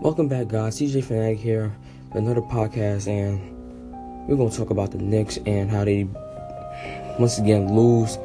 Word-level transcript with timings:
Welcome 0.00 0.28
back, 0.28 0.48
guys. 0.48 0.78
CJ 0.78 1.04
Fanatic 1.04 1.38
here 1.38 1.74
for 2.12 2.18
another 2.18 2.42
podcast, 2.42 3.08
and 3.08 3.40
we're 4.28 4.36
to 4.50 4.54
talk 4.54 4.68
about 4.68 4.90
the 4.90 4.98
Knicks 4.98 5.38
and 5.46 5.70
how 5.70 5.86
they 5.86 6.04
once 7.18 7.38
again 7.38 7.74
lose 7.74 8.18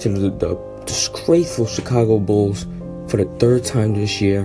to 0.00 0.08
the, 0.08 0.30
the 0.30 0.82
disgraceful 0.84 1.66
Chicago 1.66 2.18
Bulls 2.18 2.66
for 3.06 3.18
the 3.18 3.24
third 3.38 3.64
time 3.64 3.94
this 3.94 4.20
year, 4.20 4.40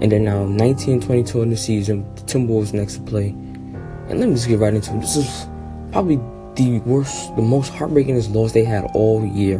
and 0.00 0.10
they're 0.10 0.18
now 0.18 0.44
19 0.44 1.02
22 1.02 1.42
in 1.42 1.50
the 1.50 1.58
season. 1.58 2.14
The 2.14 2.22
Timberwolves 2.22 2.72
next 2.72 2.94
to 2.94 3.00
play, 3.02 3.28
and 3.28 4.18
let 4.18 4.26
me 4.26 4.34
just 4.34 4.48
get 4.48 4.58
right 4.60 4.72
into 4.72 4.96
it. 4.96 5.00
This 5.02 5.16
is 5.16 5.46
probably 5.92 6.16
the 6.56 6.80
worst, 6.86 7.36
the 7.36 7.42
most 7.42 7.70
heartbreakingest 7.74 8.34
loss 8.34 8.52
they 8.52 8.64
had 8.64 8.84
all 8.94 9.26
year. 9.26 9.58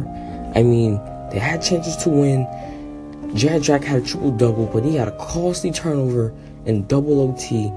I 0.55 0.63
mean, 0.63 0.99
they 1.29 1.37
had 1.37 1.61
chances 1.61 1.95
to 1.97 2.09
win. 2.09 2.47
Jarrett 3.35 3.61
Jack 3.61 3.83
had 3.83 4.01
a 4.01 4.05
triple 4.05 4.31
double, 4.31 4.65
but 4.65 4.83
he 4.83 4.95
had 4.95 5.07
a 5.07 5.17
costly 5.17 5.69
turnover 5.69 6.33
in 6.65 6.85
double 6.87 7.21
OT 7.21 7.71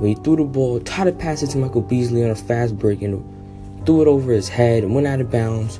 where 0.00 0.08
he 0.08 0.14
threw 0.14 0.36
the 0.36 0.44
ball, 0.44 0.80
tried 0.80 1.04
to 1.04 1.12
pass 1.12 1.42
it 1.42 1.48
to 1.48 1.58
Michael 1.58 1.82
Beasley 1.82 2.24
on 2.24 2.30
a 2.30 2.34
fast 2.34 2.78
break 2.78 3.02
and 3.02 3.22
threw 3.84 4.02
it 4.02 4.08
over 4.08 4.32
his 4.32 4.48
head 4.48 4.82
and 4.82 4.94
went 4.94 5.06
out 5.06 5.20
of 5.20 5.30
bounds. 5.30 5.78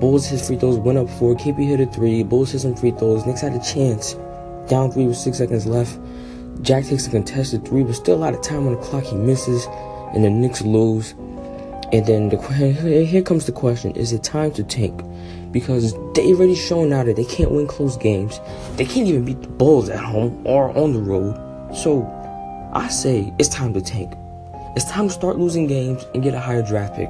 Bulls 0.00 0.26
his 0.26 0.46
free 0.46 0.56
throws, 0.56 0.78
went 0.78 0.98
up 0.98 1.08
four. 1.10 1.34
KP 1.34 1.66
hit 1.66 1.80
a 1.80 1.86
three. 1.86 2.22
Bulls 2.22 2.52
hit 2.52 2.60
some 2.60 2.74
free 2.74 2.90
throws. 2.92 3.26
Knicks 3.26 3.42
had 3.42 3.52
a 3.52 3.62
chance. 3.62 4.14
Down 4.68 4.90
three 4.90 5.06
with 5.06 5.16
six 5.16 5.38
seconds 5.38 5.66
left. 5.66 5.98
Jack 6.62 6.84
takes 6.84 7.06
a 7.06 7.10
contested 7.10 7.66
three, 7.66 7.84
but 7.84 7.94
still 7.94 8.16
a 8.16 8.16
lot 8.16 8.34
of 8.34 8.42
time 8.42 8.66
on 8.66 8.74
the 8.74 8.80
clock. 8.80 9.04
He 9.04 9.16
misses, 9.16 9.66
and 10.14 10.24
the 10.24 10.30
Knicks 10.30 10.62
lose. 10.62 11.12
And 11.92 12.06
then 12.06 12.28
the 12.30 13.04
here 13.06 13.22
comes 13.22 13.46
the 13.46 13.52
question: 13.52 13.92
Is 13.92 14.12
it 14.12 14.22
time 14.24 14.52
to 14.52 14.64
tank? 14.64 15.02
Because 15.52 15.92
they 16.14 16.32
already 16.32 16.54
shown 16.54 16.88
now 16.88 17.04
that 17.04 17.16
they 17.16 17.24
can't 17.24 17.50
win 17.50 17.66
close 17.66 17.96
games. 17.96 18.40
They 18.76 18.84
can't 18.84 19.06
even 19.06 19.24
beat 19.24 19.42
the 19.42 19.48
Bulls 19.48 19.88
at 19.90 20.00
home 20.00 20.44
or 20.46 20.76
on 20.76 20.94
the 20.94 21.00
road. 21.00 21.43
So 21.74 22.06
I 22.72 22.88
say 22.88 23.32
it's 23.40 23.48
time 23.48 23.74
to 23.74 23.80
tank. 23.80 24.14
It's 24.76 24.88
time 24.88 25.08
to 25.08 25.12
start 25.12 25.38
losing 25.38 25.66
games 25.66 26.04
and 26.14 26.22
get 26.22 26.32
a 26.32 26.38
higher 26.38 26.62
draft 26.62 26.94
pick. 26.94 27.08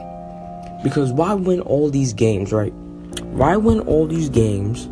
Because 0.83 1.12
why 1.12 1.34
win 1.34 1.61
all 1.61 1.91
these 1.91 2.15
games, 2.15 2.51
right? 2.51 2.73
Why 3.34 3.56
win 3.56 3.81
all 3.81 4.06
these 4.06 4.31
games 4.31 4.89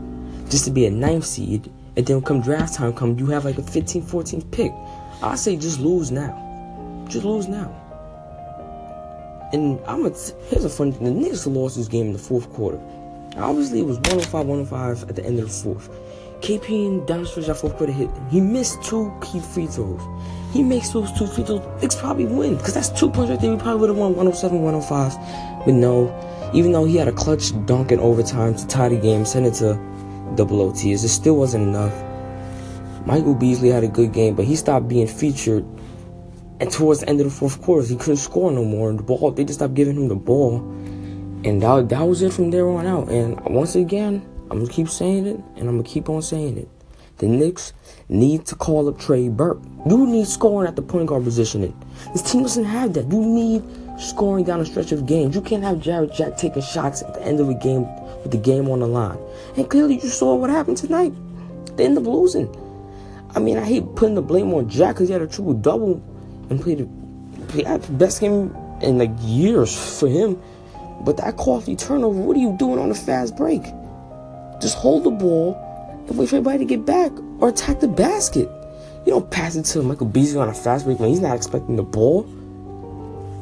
just 0.50 0.66
to 0.66 0.70
be 0.70 0.84
a 0.84 0.90
ninth 0.90 1.24
seed 1.24 1.72
and 1.96 2.06
then 2.06 2.20
come 2.20 2.42
draft 2.42 2.74
time 2.74 2.92
come 2.92 3.18
you 3.18 3.26
have 3.26 3.46
like 3.46 3.56
a 3.56 3.62
15th, 3.62 4.04
14th 4.04 4.50
pick? 4.50 4.72
I 5.22 5.36
say 5.36 5.56
just 5.56 5.80
lose 5.80 6.10
now. 6.10 7.06
Just 7.08 7.24
lose 7.24 7.48
now. 7.48 7.70
And 9.54 9.80
I'm 9.86 10.02
gonna 10.02 10.14
here's 10.48 10.64
a 10.64 10.70
funny 10.70 10.92
thing. 10.92 11.04
The 11.04 11.10
Knicks 11.10 11.46
lost 11.46 11.76
this 11.76 11.88
game 11.88 12.08
in 12.08 12.12
the 12.12 12.18
fourth 12.18 12.50
quarter. 12.52 12.80
Obviously 13.36 13.80
it 13.80 13.86
was 13.86 13.96
105, 13.98 14.46
105 14.46 15.08
at 15.08 15.16
the 15.16 15.24
end 15.24 15.38
of 15.38 15.46
the 15.46 15.52
fourth. 15.52 15.88
KP 16.42 16.88
and 16.88 17.06
down 17.06 17.24
stretch 17.24 17.46
that 17.46 17.56
fourth 17.56 17.76
quarter 17.76 17.92
hit. 17.92 18.10
He 18.28 18.40
missed 18.40 18.82
two 18.82 19.12
key 19.22 19.38
free 19.40 19.68
throws. 19.68 20.00
He 20.52 20.62
makes 20.62 20.90
those 20.90 21.10
two 21.12 21.26
free 21.28 21.44
throws. 21.44 21.62
Knicks 21.80 21.94
probably 21.94 22.26
win 22.26 22.56
because 22.56 22.74
that's 22.74 22.88
two 22.88 23.08
points 23.08 23.30
right 23.30 23.40
there. 23.40 23.52
We 23.52 23.58
probably 23.58 23.80
would 23.80 23.90
have 23.90 23.96
won 23.96 24.16
107, 24.16 24.60
105. 24.60 25.64
But 25.64 25.74
no, 25.74 26.50
even 26.52 26.72
though 26.72 26.84
he 26.84 26.96
had 26.96 27.06
a 27.06 27.12
clutch 27.12 27.52
dunk 27.64 27.92
in 27.92 28.00
overtime 28.00 28.56
to 28.56 28.66
tie 28.66 28.88
the 28.88 28.96
game, 28.96 29.24
send 29.24 29.46
it 29.46 29.54
to 29.54 29.74
double 30.34 30.70
OTs, 30.70 31.04
it 31.04 31.08
still 31.08 31.36
wasn't 31.36 31.68
enough. 31.68 31.94
Michael 33.06 33.34
Beasley 33.34 33.68
had 33.68 33.84
a 33.84 33.88
good 33.88 34.12
game, 34.12 34.34
but 34.34 34.44
he 34.44 34.56
stopped 34.56 34.88
being 34.88 35.06
featured. 35.06 35.64
And 36.60 36.70
towards 36.70 37.00
the 37.00 37.08
end 37.08 37.20
of 37.20 37.26
the 37.26 37.32
fourth 37.32 37.60
quarter, 37.62 37.86
he 37.86 37.96
couldn't 37.96 38.16
score 38.16 38.50
no 38.50 38.64
more. 38.64 38.90
And 38.90 38.98
the 38.98 39.02
ball, 39.04 39.30
they 39.30 39.44
just 39.44 39.60
stopped 39.60 39.74
giving 39.74 39.96
him 39.96 40.08
the 40.08 40.16
ball. 40.16 40.56
And 41.44 41.62
that, 41.62 41.88
that 41.88 42.02
was 42.02 42.22
it 42.22 42.32
from 42.32 42.50
there 42.50 42.68
on 42.68 42.86
out. 42.86 43.08
And 43.08 43.40
once 43.46 43.74
again, 43.74 44.24
I'm 44.52 44.58
gonna 44.58 44.70
keep 44.70 44.90
saying 44.90 45.26
it, 45.26 45.40
and 45.56 45.66
I'm 45.66 45.78
gonna 45.78 45.82
keep 45.82 46.10
on 46.10 46.20
saying 46.20 46.58
it. 46.58 46.68
The 47.16 47.26
Knicks 47.26 47.72
need 48.10 48.44
to 48.44 48.54
call 48.54 48.86
up 48.86 48.98
Trey 48.98 49.30
Burke. 49.30 49.62
You 49.88 50.06
need 50.06 50.26
scoring 50.26 50.68
at 50.68 50.76
the 50.76 50.82
point 50.82 51.06
guard 51.06 51.24
position. 51.24 51.74
This 52.12 52.20
team 52.20 52.42
doesn't 52.42 52.66
have 52.66 52.92
that. 52.92 53.10
You 53.10 53.24
need 53.24 53.64
scoring 53.98 54.44
down 54.44 54.60
a 54.60 54.66
stretch 54.66 54.92
of 54.92 55.06
games. 55.06 55.34
You 55.34 55.40
can't 55.40 55.64
have 55.64 55.80
Jarrett 55.80 56.12
Jack 56.12 56.36
taking 56.36 56.60
shots 56.60 57.00
at 57.00 57.14
the 57.14 57.22
end 57.22 57.40
of 57.40 57.48
a 57.48 57.54
game 57.54 57.86
with 58.22 58.30
the 58.30 58.36
game 58.36 58.68
on 58.68 58.80
the 58.80 58.86
line. 58.86 59.16
And 59.56 59.70
clearly, 59.70 59.94
you 59.94 60.08
saw 60.08 60.34
what 60.34 60.50
happened 60.50 60.76
tonight. 60.76 61.14
They 61.78 61.86
end 61.86 61.96
up 61.96 62.04
losing. 62.04 62.54
I 63.34 63.38
mean, 63.38 63.56
I 63.56 63.64
hate 63.64 63.94
putting 63.96 64.16
the 64.16 64.20
blame 64.20 64.52
on 64.52 64.68
Jack 64.68 64.96
because 64.96 65.08
he 65.08 65.14
had 65.14 65.22
a 65.22 65.26
triple 65.26 65.54
double 65.54 65.94
and 66.50 66.60
played, 66.60 66.86
the 67.54 67.86
best 67.92 68.20
game 68.20 68.54
in 68.82 68.98
like 68.98 69.12
years 69.20 69.98
for 69.98 70.08
him. 70.08 70.38
But 71.06 71.16
that 71.16 71.38
costly 71.38 71.74
turnover, 71.74 72.20
what 72.20 72.36
are 72.36 72.40
you 72.40 72.54
doing 72.58 72.78
on 72.78 72.90
a 72.90 72.94
fast 72.94 73.34
break? 73.34 73.62
Just 74.62 74.78
hold 74.78 75.02
the 75.02 75.10
ball 75.10 75.58
and 76.08 76.16
wait 76.16 76.28
for 76.28 76.36
everybody 76.36 76.58
to 76.58 76.64
get 76.64 76.86
back 76.86 77.10
or 77.40 77.48
attack 77.48 77.80
the 77.80 77.88
basket. 77.88 78.48
You 79.04 79.12
don't 79.12 79.28
pass 79.28 79.56
it 79.56 79.64
to 79.64 79.82
Michael 79.82 80.06
Beasley 80.06 80.38
on 80.38 80.48
a 80.48 80.54
fast 80.54 80.84
break 80.84 81.00
when 81.00 81.08
he's 81.08 81.18
not 81.18 81.34
expecting 81.34 81.74
the 81.74 81.82
ball. 81.82 82.22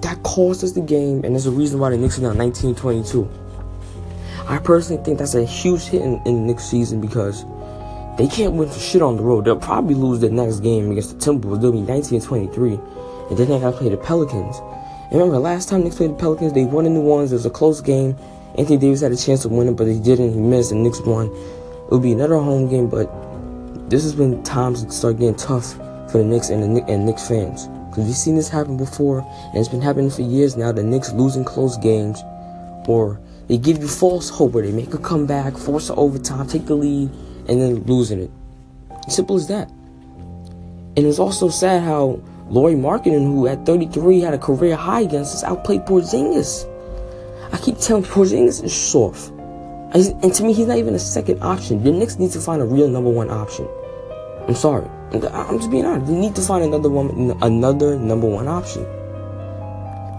That 0.00 0.22
cost 0.22 0.64
us 0.64 0.72
the 0.72 0.80
game, 0.80 1.22
and 1.22 1.34
there's 1.34 1.44
a 1.44 1.50
reason 1.50 1.78
why 1.78 1.90
the 1.90 1.98
Knicks 1.98 2.18
are 2.18 2.22
now 2.22 2.32
19-22. 2.32 3.30
I 4.48 4.56
personally 4.58 5.04
think 5.04 5.18
that's 5.18 5.34
a 5.34 5.44
huge 5.44 5.82
hit 5.82 6.00
in, 6.00 6.22
in 6.24 6.34
the 6.36 6.40
Knicks 6.40 6.64
season 6.64 7.02
because 7.02 7.44
they 8.16 8.26
can't 8.26 8.54
win 8.54 8.70
for 8.70 8.80
shit 8.80 9.02
on 9.02 9.18
the 9.18 9.22
road. 9.22 9.44
They'll 9.44 9.58
probably 9.58 9.94
lose 9.94 10.20
the 10.20 10.30
next 10.30 10.60
game 10.60 10.90
against 10.90 11.20
the 11.20 11.32
Timberwolves. 11.32 11.60
They'll 11.60 11.72
be 11.72 11.80
19-23, 11.80 13.28
and 13.28 13.38
then 13.38 13.48
they 13.50 13.60
gotta 13.60 13.76
play 13.76 13.90
the 13.90 13.98
Pelicans. 13.98 14.56
And 15.10 15.20
remember, 15.20 15.38
last 15.38 15.68
time 15.68 15.84
Knicks 15.84 15.96
played 15.96 16.12
the 16.12 16.14
Pelicans, 16.14 16.54
they 16.54 16.64
won 16.64 16.86
in 16.86 16.94
New 16.94 17.02
Orleans. 17.02 17.32
It 17.32 17.34
was 17.34 17.44
a 17.44 17.50
close 17.50 17.82
game. 17.82 18.16
Anthony 18.58 18.78
Davis 18.78 19.00
had 19.00 19.12
a 19.12 19.16
chance 19.16 19.42
to 19.42 19.48
win 19.48 19.68
it, 19.68 19.76
but 19.76 19.86
he 19.86 19.98
didn't. 20.00 20.32
He 20.32 20.40
missed, 20.40 20.72
and 20.72 20.82
Knicks 20.82 21.00
won. 21.00 21.30
It'll 21.86 22.00
be 22.00 22.12
another 22.12 22.36
home 22.36 22.68
game, 22.68 22.88
but 22.88 23.08
this 23.90 24.04
is 24.04 24.14
when 24.14 24.42
times 24.42 24.94
start 24.94 25.18
getting 25.18 25.34
tough 25.36 25.74
for 26.10 26.18
the 26.18 26.24
Knicks 26.24 26.50
and 26.50 26.76
the 26.76 26.84
and 26.84 27.06
Knicks 27.06 27.26
fans. 27.26 27.68
Because 27.88 28.06
we've 28.06 28.14
seen 28.14 28.36
this 28.36 28.48
happen 28.48 28.76
before, 28.76 29.20
and 29.20 29.56
it's 29.56 29.68
been 29.68 29.80
happening 29.80 30.10
for 30.10 30.22
years 30.22 30.56
now. 30.56 30.70
The 30.70 30.82
Knicks 30.82 31.12
losing 31.12 31.44
close 31.44 31.76
games, 31.78 32.22
or 32.86 33.20
they 33.48 33.58
give 33.58 33.78
you 33.78 33.88
false 33.88 34.28
hope, 34.28 34.52
where 34.52 34.64
they 34.64 34.70
make 34.70 34.94
a 34.94 34.98
comeback, 34.98 35.56
force 35.56 35.90
an 35.90 35.96
overtime, 35.98 36.46
take 36.46 36.66
the 36.66 36.74
lead, 36.74 37.10
and 37.48 37.60
then 37.60 37.82
losing 37.84 38.20
it. 38.20 38.30
Simple 39.08 39.36
as 39.36 39.48
that. 39.48 39.68
And 40.96 40.98
it's 40.98 41.18
also 41.18 41.48
sad 41.48 41.82
how 41.82 42.20
Lauri 42.48 42.74
Markkanen, 42.74 43.24
who 43.24 43.48
at 43.48 43.66
33 43.66 44.20
had 44.20 44.34
a 44.34 44.38
career 44.38 44.76
high 44.76 45.00
against 45.00 45.34
us, 45.34 45.42
outplayed 45.42 45.82
Porzingis. 45.82 46.66
I 47.52 47.58
keep 47.58 47.78
telling 47.78 48.04
Porzingis 48.04 48.62
is 48.62 48.74
soft. 48.74 49.32
And 49.92 50.32
to 50.34 50.44
me, 50.44 50.52
he's 50.52 50.66
not 50.66 50.78
even 50.78 50.94
a 50.94 50.98
second 50.98 51.42
option. 51.42 51.82
The 51.82 51.90
Knicks 51.90 52.18
need 52.18 52.30
to 52.32 52.40
find 52.40 52.62
a 52.62 52.64
real 52.64 52.88
number 52.88 53.10
one 53.10 53.28
option. 53.28 53.68
I'm 54.46 54.54
sorry. 54.54 54.88
I'm 55.12 55.58
just 55.58 55.70
being 55.70 55.84
honest. 55.84 56.06
They 56.06 56.14
need 56.14 56.36
to 56.36 56.42
find 56.42 56.62
another 56.62 56.88
one, 56.88 57.36
another 57.42 57.98
number 57.98 58.28
one 58.28 58.46
option. 58.46 58.86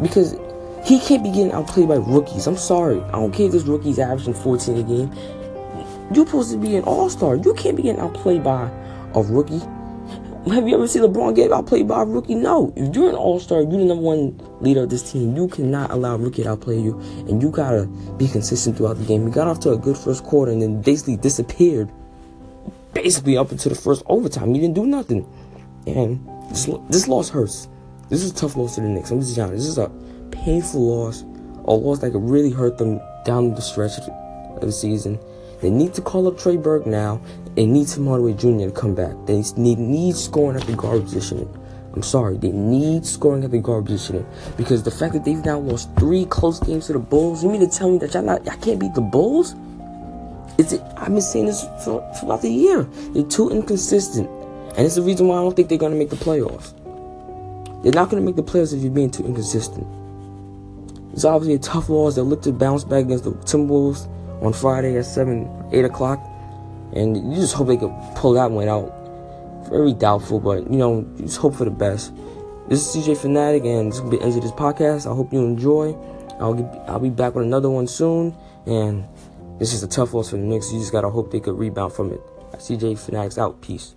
Because 0.01 0.35
he 0.83 0.99
can't 0.99 1.23
be 1.23 1.29
getting 1.29 1.53
outplayed 1.53 1.87
by 1.87 1.95
rookies. 1.95 2.47
I'm 2.47 2.57
sorry. 2.57 2.99
I 3.01 3.11
don't 3.11 3.31
care 3.31 3.45
if 3.45 3.53
this 3.53 3.63
rookie's 3.63 3.99
averaging 3.99 4.33
14 4.33 4.77
a 4.77 4.83
game. 4.83 5.13
You're 6.13 6.25
supposed 6.25 6.51
to 6.51 6.57
be 6.57 6.75
an 6.75 6.83
all-star. 6.83 7.37
You 7.37 7.53
can't 7.53 7.77
be 7.77 7.83
getting 7.83 8.01
outplayed 8.01 8.43
by 8.43 8.69
a 9.13 9.21
rookie. 9.21 9.61
Have 10.47 10.67
you 10.67 10.73
ever 10.73 10.87
seen 10.87 11.03
LeBron 11.03 11.35
get 11.35 11.51
outplayed 11.51 11.87
by 11.87 12.01
a 12.01 12.05
rookie? 12.05 12.33
No. 12.33 12.73
If 12.75 12.95
you're 12.95 13.09
an 13.09 13.15
all-star, 13.15 13.61
you're 13.61 13.71
the 13.71 13.85
number 13.85 14.01
one 14.01 14.41
leader 14.59 14.83
of 14.83 14.89
this 14.89 15.11
team. 15.11 15.35
You 15.35 15.47
cannot 15.47 15.91
allow 15.91 16.15
a 16.15 16.17
rookie 16.17 16.41
to 16.41 16.49
outplay 16.49 16.79
you, 16.79 16.99
and 17.29 17.43
you 17.43 17.51
gotta 17.51 17.85
be 18.17 18.27
consistent 18.27 18.75
throughout 18.75 18.97
the 18.97 19.05
game. 19.05 19.23
We 19.23 19.29
got 19.29 19.47
off 19.47 19.59
to 19.61 19.71
a 19.71 19.77
good 19.77 19.95
first 19.95 20.23
quarter, 20.23 20.51
and 20.51 20.59
then 20.59 20.81
basically 20.81 21.17
disappeared, 21.17 21.91
basically 22.93 23.37
up 23.37 23.51
until 23.51 23.69
the 23.69 23.79
first 23.79 24.01
overtime. 24.07 24.55
You 24.55 24.61
didn't 24.61 24.75
do 24.75 24.87
nothing, 24.87 25.27
and 25.85 26.27
this, 26.49 26.67
this 26.89 27.07
loss 27.07 27.29
hurts. 27.29 27.67
This 28.09 28.23
is 28.23 28.31
a 28.31 28.35
tough 28.35 28.55
loss 28.55 28.75
to 28.75 28.81
the 28.81 28.89
Knicks. 28.89 29.11
I'm 29.11 29.19
just 29.19 29.37
honest. 29.37 29.57
This 29.57 29.67
is 29.67 29.77
a 29.77 29.91
painful 30.31 30.81
loss, 30.81 31.21
a 31.21 31.71
loss 31.71 31.99
that 31.99 32.13
could 32.13 32.27
really 32.27 32.51
hurt 32.51 32.79
them 32.79 32.99
down 33.25 33.53
the 33.53 33.61
stretch 33.61 33.99
of 33.99 34.61
the 34.61 34.71
season. 34.71 35.19
They 35.61 35.69
need 35.69 35.93
to 35.93 36.01
call 36.01 36.27
up 36.27 36.39
Trey 36.39 36.57
Burke 36.57 36.87
now. 36.87 37.21
They 37.55 37.65
need 37.65 37.87
Tim 37.87 38.07
Hardaway 38.07 38.33
Jr. 38.33 38.65
to 38.65 38.71
come 38.71 38.95
back. 38.95 39.13
They 39.25 39.43
need, 39.57 39.77
need 39.77 40.15
scoring 40.15 40.59
at 40.59 40.65
the 40.65 40.75
guard 40.75 41.03
position. 41.03 41.47
I'm 41.93 42.03
sorry, 42.03 42.37
they 42.37 42.51
need 42.51 43.05
scoring 43.05 43.43
at 43.43 43.51
the 43.51 43.59
guard 43.59 43.85
position 43.85 44.25
because 44.55 44.81
the 44.83 44.91
fact 44.91 45.13
that 45.13 45.25
they've 45.25 45.43
now 45.43 45.59
lost 45.59 45.89
three 45.97 46.25
close 46.25 46.59
games 46.61 46.87
to 46.87 46.93
the 46.93 46.99
Bulls, 46.99 47.43
you 47.43 47.49
mean 47.49 47.59
to 47.59 47.67
tell 47.67 47.91
me 47.91 47.97
that 47.97 48.13
y'all 48.13 48.23
not 48.23 48.45
y'all 48.45 48.55
can't 48.57 48.79
beat 48.79 48.93
the 48.93 49.01
Bulls? 49.01 49.55
Is 50.57 50.73
it? 50.73 50.81
I've 50.95 51.09
been 51.09 51.21
saying 51.21 51.47
this 51.47 51.63
for, 51.83 52.01
for 52.13 52.25
about 52.25 52.43
a 52.45 52.49
year. 52.49 52.83
They're 53.13 53.23
too 53.23 53.49
inconsistent, 53.49 54.29
and 54.77 54.85
it's 54.85 54.95
the 54.95 55.01
reason 55.01 55.27
why 55.27 55.37
I 55.37 55.41
don't 55.41 55.53
think 55.53 55.67
they're 55.67 55.77
gonna 55.77 55.95
make 55.95 56.09
the 56.09 56.15
playoffs. 56.15 56.73
They're 57.83 57.91
not 57.91 58.09
gonna 58.09 58.21
make 58.21 58.37
the 58.37 58.43
playoffs 58.43 58.73
if 58.73 58.81
you're 58.81 58.91
being 58.91 59.11
too 59.11 59.25
inconsistent. 59.25 59.85
It's 61.11 61.25
obviously 61.25 61.55
a 61.55 61.59
tough 61.59 61.89
loss. 61.89 62.15
They'll 62.15 62.23
look 62.23 62.41
to 62.43 62.53
bounce 62.53 62.85
back 62.85 63.03
against 63.03 63.25
the 63.25 63.31
Timberwolves 63.31 64.07
on 64.41 64.53
Friday 64.53 64.97
at 64.97 65.05
7, 65.05 65.69
8 65.71 65.85
o'clock. 65.85 66.19
And 66.93 67.15
you 67.31 67.39
just 67.39 67.53
hope 67.53 67.67
they 67.67 67.77
could 67.77 67.93
pull 68.15 68.33
that 68.33 68.51
one 68.51 68.67
out. 68.67 68.91
Very 69.69 69.93
doubtful, 69.93 70.39
but, 70.39 70.69
you 70.69 70.77
know, 70.77 71.07
just 71.17 71.37
hope 71.37 71.55
for 71.55 71.65
the 71.65 71.71
best. 71.71 72.13
This 72.67 72.95
is 72.95 73.05
CJ 73.05 73.17
Fanatic, 73.17 73.63
and 73.63 73.91
this 73.91 74.01
will 74.01 74.09
be 74.09 74.17
the 74.17 74.23
end 74.23 74.35
of 74.35 74.41
this 74.41 74.51
podcast. 74.51 75.09
I 75.09 75.15
hope 75.15 75.31
you 75.31 75.39
enjoy. 75.39 75.93
I'll, 76.39 76.53
get, 76.53 76.65
I'll 76.89 76.99
be 76.99 77.09
back 77.09 77.35
with 77.35 77.45
another 77.45 77.69
one 77.69 77.87
soon. 77.87 78.35
And 78.65 79.05
this 79.59 79.73
is 79.73 79.83
a 79.83 79.87
tough 79.87 80.13
loss 80.13 80.29
for 80.29 80.37
the 80.37 80.43
Knicks. 80.43 80.71
You 80.71 80.79
just 80.79 80.91
got 80.91 81.01
to 81.01 81.09
hope 81.09 81.31
they 81.31 81.39
could 81.39 81.57
rebound 81.57 81.93
from 81.93 82.11
it. 82.11 82.21
CJ 82.53 82.99
Fanatics 82.99 83.37
out. 83.37 83.61
Peace. 83.61 83.95